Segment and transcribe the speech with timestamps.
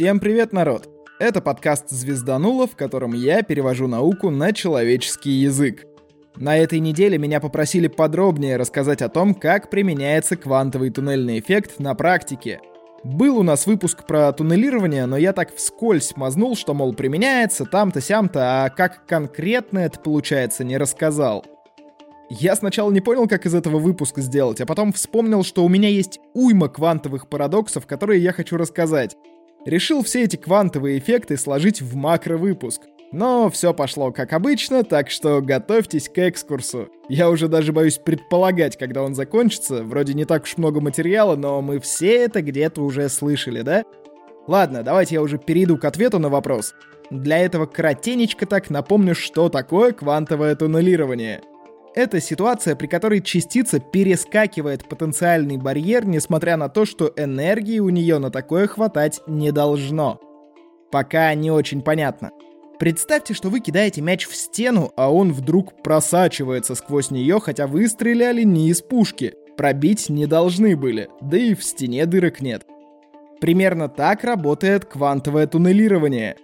[0.00, 0.88] Всем привет, народ!
[1.18, 5.84] Это подкаст «Звездануло», в котором я перевожу науку на человеческий язык.
[6.36, 11.94] На этой неделе меня попросили подробнее рассказать о том, как применяется квантовый туннельный эффект на
[11.94, 12.62] практике.
[13.04, 18.00] Был у нас выпуск про туннелирование, но я так вскользь мазнул, что, мол, применяется там-то,
[18.00, 21.44] сям-то, а как конкретно это получается, не рассказал.
[22.30, 25.90] Я сначала не понял, как из этого выпуска сделать, а потом вспомнил, что у меня
[25.90, 29.14] есть уйма квантовых парадоксов, которые я хочу рассказать.
[29.66, 32.82] Решил все эти квантовые эффекты сложить в макро-выпуск.
[33.12, 36.88] Но все пошло как обычно, так что готовьтесь к экскурсу.
[37.08, 39.82] Я уже даже боюсь предполагать, когда он закончится.
[39.82, 43.84] Вроде не так уж много материала, но мы все это где-то уже слышали, да?
[44.46, 46.72] Ладно, давайте я уже перейду к ответу на вопрос.
[47.10, 51.42] Для этого кратенечко так напомню, что такое квантовое туннелирование.
[51.94, 58.18] Это ситуация, при которой частица перескакивает потенциальный барьер, несмотря на то, что энергии у нее
[58.18, 60.20] на такое хватать не должно.
[60.92, 62.30] Пока не очень понятно.
[62.78, 67.86] Представьте, что вы кидаете мяч в стену, а он вдруг просачивается сквозь нее, хотя вы
[67.88, 69.34] стреляли не из пушки.
[69.56, 72.64] Пробить не должны были, да и в стене дырок нет.
[73.40, 76.36] Примерно так работает квантовое туннелирование.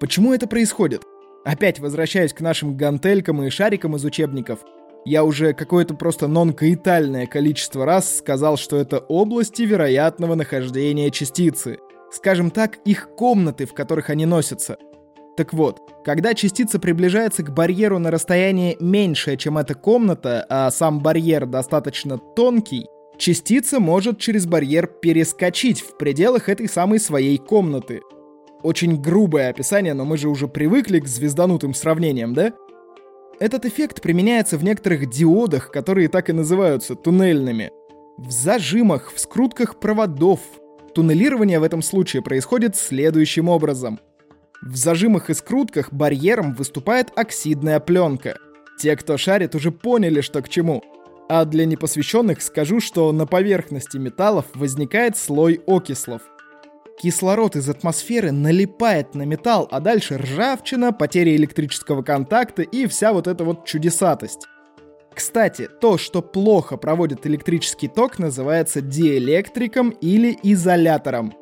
[0.00, 1.02] Почему это происходит?
[1.44, 4.60] Опять возвращаюсь к нашим гантелькам и шарикам из учебников.
[5.06, 11.78] Я уже какое-то просто нон-каитальное количество раз сказал, что это области вероятного нахождения частицы.
[12.12, 14.76] Скажем так, их комнаты, в которых они носятся.
[15.36, 21.00] Так вот, когда частица приближается к барьеру на расстояние меньшее, чем эта комната, а сам
[21.00, 28.00] барьер достаточно тонкий, частица может через барьер перескочить в пределах этой самой своей комнаты.
[28.62, 32.52] Очень грубое описание, но мы же уже привыкли к звезданутым сравнениям, да?
[33.38, 37.70] Этот эффект применяется в некоторых диодах, которые так и называются туннельными.
[38.18, 40.40] В зажимах, в скрутках проводов.
[40.94, 43.98] Туннелирование в этом случае происходит следующим образом.
[44.60, 48.36] В зажимах и скрутках барьером выступает оксидная пленка.
[48.78, 50.82] Те, кто шарит, уже поняли, что к чему.
[51.30, 56.20] А для непосвященных скажу, что на поверхности металлов возникает слой окислов–
[57.00, 63.26] Кислород из атмосферы налипает на металл, а дальше ржавчина, потеря электрического контакта и вся вот
[63.26, 64.46] эта вот чудесатость.
[65.14, 71.32] Кстати, то, что плохо проводит электрический ток, называется диэлектриком или изолятором.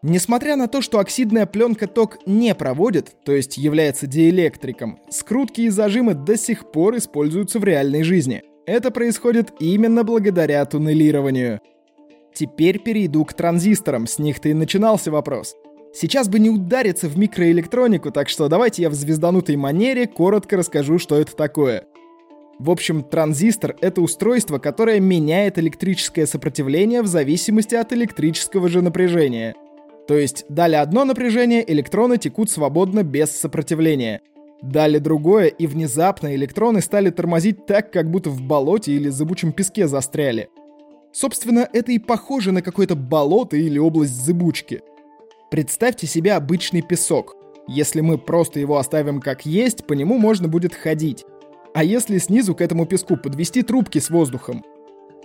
[0.00, 5.68] Несмотря на то, что оксидная пленка ток не проводит, то есть является диэлектриком, скрутки и
[5.68, 8.42] зажимы до сих пор используются в реальной жизни.
[8.64, 11.60] Это происходит именно благодаря туннелированию–
[12.36, 15.56] Теперь перейду к транзисторам, с них-то и начинался вопрос.
[15.94, 20.98] Сейчас бы не удариться в микроэлектронику, так что давайте я в звезданутой манере коротко расскажу,
[20.98, 21.84] что это такое.
[22.58, 29.54] В общем, транзистор— это устройство, которое меняет электрическое сопротивление в зависимости от электрического же напряжения.
[30.06, 34.20] То есть, дали одно напряжение, электроны текут свободно без сопротивления.
[34.60, 39.88] Дали другое, и внезапно электроны стали тормозить так, как будто в болоте или зыбучем песке
[39.88, 40.50] застряли—
[41.18, 44.82] Собственно, это и похоже на какое-то болото или область зыбучки.
[45.50, 47.36] Представьте себе обычный песок.
[47.66, 51.24] Если мы просто его оставим как есть, по нему можно будет ходить.
[51.72, 54.62] А если снизу к этому песку подвести трубки с воздухом?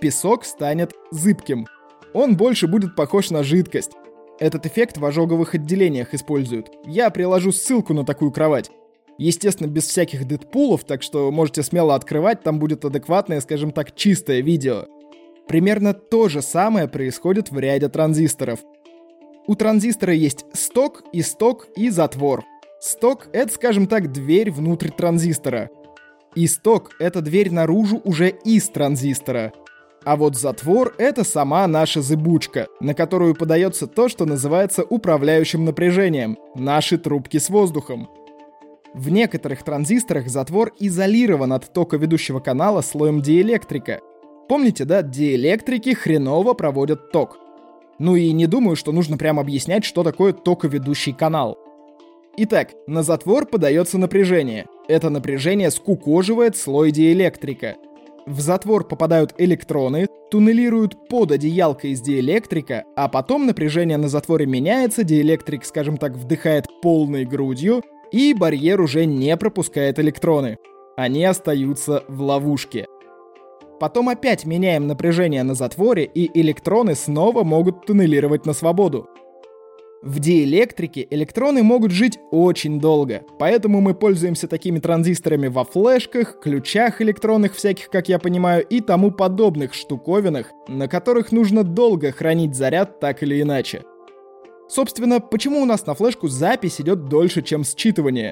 [0.00, 1.66] Песок станет зыбким.
[2.14, 3.92] Он больше будет похож на жидкость.
[4.40, 6.70] Этот эффект в ожоговых отделениях используют.
[6.86, 8.70] Я приложу ссылку на такую кровать.
[9.18, 14.40] Естественно, без всяких дедпулов, так что можете смело открывать, там будет адекватное, скажем так, чистое
[14.40, 14.86] видео.
[15.52, 18.60] Примерно то же самое происходит в ряде транзисторов.
[19.46, 22.42] У транзистора есть сток, исток и затвор.
[22.80, 25.68] Сток— это, скажем так, дверь внутрь транзистора.
[26.34, 29.52] Исток— это дверь наружу уже из транзистора.
[30.06, 36.38] А вот затвор— это сама наша зыбучка, на которую подается то, что называется управляющим напряжением—
[36.54, 38.08] наши трубки с воздухом.
[38.94, 44.00] В некоторых транзисторах затвор изолирован от тока ведущего канала слоем диэлектрика—
[44.48, 47.38] Помните, да, диэлектрики хреново проводят ток.
[47.98, 51.58] Ну и не думаю, что нужно прям объяснять, что такое токоведущий канал.
[52.36, 54.66] Итак, на затвор подается напряжение.
[54.88, 57.76] Это напряжение скукоживает слой диэлектрика.
[58.26, 65.04] В затвор попадают электроны, туннелируют под одеялкой из диэлектрика, а потом напряжение на затворе меняется,
[65.04, 70.56] диэлектрик, скажем так, вдыхает полной грудью, и барьер уже не пропускает электроны.
[70.96, 72.86] Они остаются в ловушке.
[73.82, 79.08] Потом опять меняем напряжение на затворе, и электроны снова могут туннелировать на свободу.
[80.02, 87.02] В диэлектрике электроны могут жить очень долго, поэтому мы пользуемся такими транзисторами во флешках, ключах
[87.02, 93.00] электронных всяких, как я понимаю, и тому подобных штуковинах, на которых нужно долго хранить заряд
[93.00, 93.82] так или иначе.
[94.68, 98.30] Собственно, почему у нас на флешку запись идет дольше, чем считывание?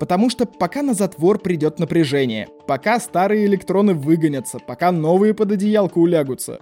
[0.00, 6.00] Потому что пока на затвор придет напряжение, пока старые электроны выгонятся, пока новые под одеялку
[6.00, 6.60] улягутся.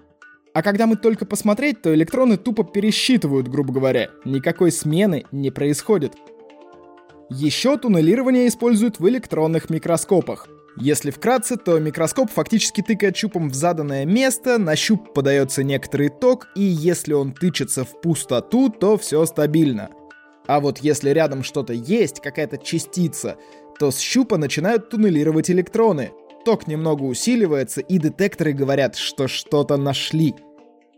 [0.55, 4.11] А когда мы только посмотреть, то электроны тупо пересчитывают, грубо говоря.
[4.25, 6.15] Никакой смены не происходит.
[7.31, 10.49] Еще туннелирование используют в электронных микроскопах.
[10.77, 16.49] Если вкратце, то микроскоп фактически тыкает щупом в заданное место, на щуп подается некоторый ток,
[16.57, 19.91] и если он тычется в пустоту, то все стабильно.
[20.49, 23.37] А вот если рядом что-то есть, какая-то частица,
[23.79, 26.11] то с щупа начинают туннелировать электроны.
[26.45, 30.35] Ток немного усиливается, и детекторы говорят, что что-то нашли.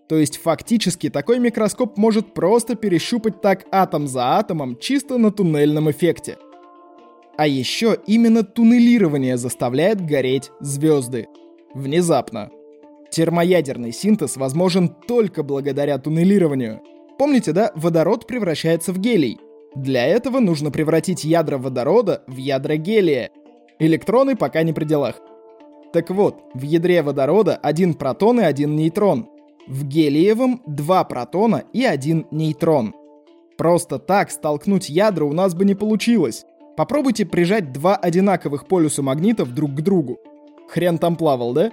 [0.08, 5.91] То есть фактически такой микроскоп может просто перещупать так атом за атомом чисто на туннельном
[5.91, 6.38] эффекте–
[7.41, 11.26] а еще именно туннелирование заставляет гореть звезды.
[11.73, 12.50] Внезапно.
[13.11, 16.82] Термоядерный синтез возможен только благодаря туннелированию.
[17.20, 19.38] Помните, да, водород превращается в гелий.
[19.75, 23.28] Для этого нужно превратить ядра водорода в ядра гелия.
[23.78, 25.17] Электроны пока не при делах.
[25.93, 29.28] Так вот, в ядре водорода один протон и один нейтрон.
[29.67, 32.94] В гелиевом два протона и один нейтрон.
[33.58, 36.46] Просто так столкнуть ядра у нас бы не получилось.
[36.75, 40.17] Попробуйте прижать два одинаковых полюса магнитов друг к другу.
[40.70, 41.70] Хрен там плавал, да?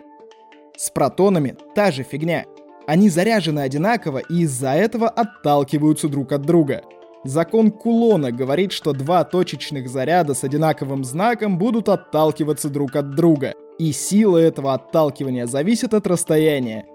[0.75, 2.43] С протонами та же фигня.
[2.87, 6.83] Они заряжены одинаково и из-за этого отталкиваются друг от друга.
[7.25, 13.53] Закон Кулона говорит, что два точечных заряда с одинаковым знаком будут отталкиваться друг от друга.
[13.77, 16.85] И сила этого отталкивания зависит от расстояния.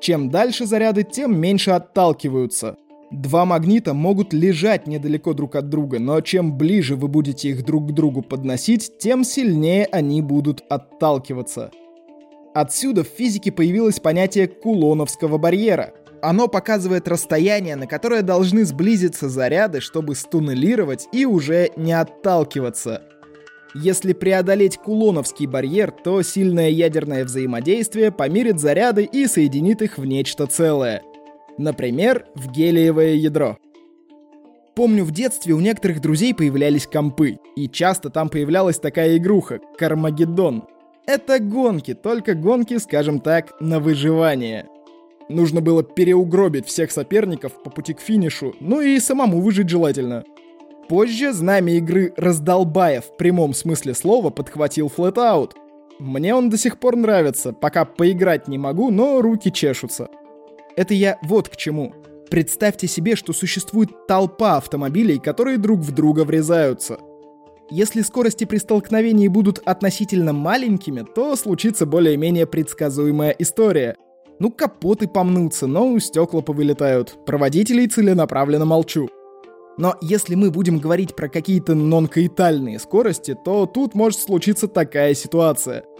[0.00, 2.76] Чем дальше заряды, тем меньше отталкиваются.
[3.10, 7.88] Два магнита могут лежать недалеко друг от друга, но чем ближе вы будете их друг
[7.88, 11.70] к другу подносить, тем сильнее они будут отталкиваться.
[12.58, 15.94] Отсюда в физике появилось понятие кулоновского барьера.
[16.20, 23.02] Оно показывает расстояние, на которое должны сблизиться заряды, чтобы стуннелировать и уже не отталкиваться.
[23.76, 30.46] Если преодолеть кулоновский барьер, то сильное ядерное взаимодействие помирит заряды и соединит их в нечто
[30.46, 31.04] целое.
[31.58, 33.56] Например, в гелиевое ядро.
[34.74, 40.64] Помню, в детстве у некоторых друзей появлялись компы, и часто там появлялась такая игруха— Кармагеддон.
[41.08, 44.68] Это гонки, только гонки, скажем так, на выживание.
[45.30, 50.24] Нужно было переугробить всех соперников по пути к финишу, ну и самому выжить желательно.
[50.86, 55.52] Позже знамя игры «Раздолбая» в прямом смысле слова подхватил Flatout.
[55.98, 60.10] Мне он до сих пор нравится, пока поиграть не могу, но руки чешутся.
[60.76, 61.94] Это я вот к чему.
[62.30, 66.98] Представьте себе, что существует толпа автомобилей, которые друг в друга врезаются.
[67.70, 73.96] Если скорости при столкновении будут относительно маленькими, то случится более-менее предсказуемая история.
[74.38, 77.18] Ну, капоты помнутся, но стекла повылетают.
[77.26, 79.08] Проводителей целенаправленно молчу.
[79.76, 85.84] Но если мы будем говорить про какие-то нонкаитальные скорости, то тут может случиться такая ситуация–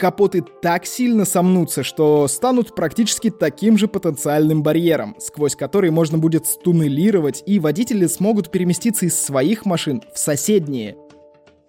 [0.00, 6.46] капоты так сильно сомнутся, что станут практически таким же потенциальным барьером, сквозь который можно будет
[6.46, 10.96] стуннелировать, и водители смогут переместиться из своих машин в соседние.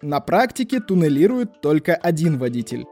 [0.01, 2.85] На практике туннелирует только один водитель.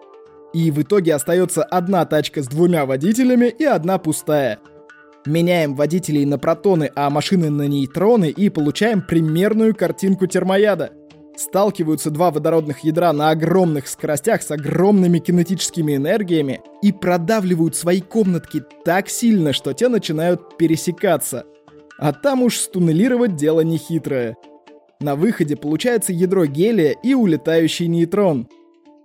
[0.54, 4.60] И в итоге остается одна тачка с двумя водителями и одна пустая.
[5.26, 10.92] Меняем водителей на протоны, а машины на нейтроны и получаем примерную картинку термояда–
[11.40, 18.64] сталкиваются два водородных ядра на огромных скоростях с огромными кинетическими энергиями и продавливают свои комнатки
[18.84, 21.46] так сильно, что те начинают пересекаться.
[21.98, 24.38] А там уж стуннелировать дело нехитрое.
[25.02, 28.50] На выходе получается ядро гелия и улетающий нейтрон.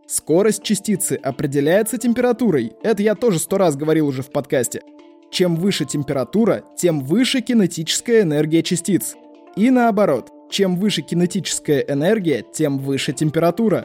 [0.08, 2.72] Скорость частицы определяется температурой.
[2.82, 4.82] Это я тоже сто раз говорил уже в подкасте.
[5.30, 9.14] Чем выше температура, тем выше кинетическая энергия частиц.
[9.54, 13.84] И наоборот, чем выше кинетическая энергия, тем выше температура.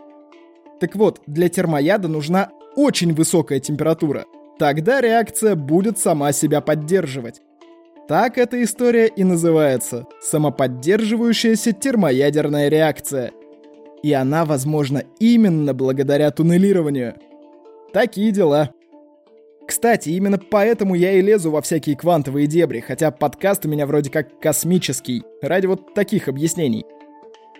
[0.80, 4.26] Так вот, для термояда нужна очень высокая температура.
[4.58, 7.42] Тогда реакция будет сама себя поддерживать.
[8.10, 13.32] Так эта история и называется– самоподдерживающаяся термоядерная реакция.
[14.02, 17.14] И она возможна именно благодаря туннелированию.
[17.94, 18.72] Такие дела.
[19.68, 24.10] Кстати, именно поэтому я и лезу во всякие квантовые дебри, хотя подкаст у меня вроде
[24.10, 26.88] как космический, ради вот таких объяснений.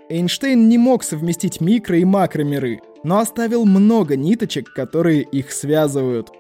[0.10, 6.32] Эйнштейн не мог совместить микро- и макромиры, но оставил много ниточек, которые их связывают.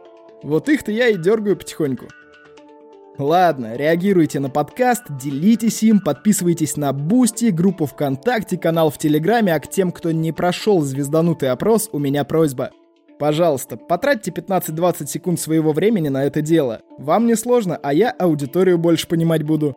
[0.42, 2.08] Вот их-то я и дергаю потихоньку.
[3.20, 9.60] Ладно, реагируйте на подкаст, делитесь им, подписывайтесь на Бусти, группу ВКонтакте, канал в Телеграме, а
[9.60, 12.72] к тем, кто не прошел звезданутый опрос, у меня просьба.
[13.20, 16.80] Пожалуйста, потратьте 15-20 секунд своего времени на это дело.
[16.98, 19.76] Вам не сложно, а я аудиторию больше понимать буду.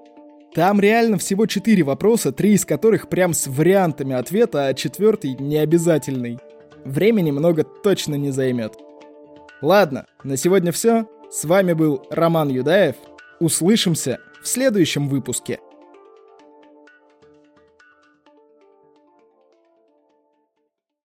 [0.55, 6.39] Там реально всего четыре вопроса, три из которых прям с вариантами ответа, а четвертый необязательный.
[6.85, 8.75] Времени много точно не займет.
[9.61, 11.09] Ладно, на сегодня все.
[11.29, 12.95] С вами был Роман Юдаев.
[13.43, 15.59] Услышимся в следующем выпуске.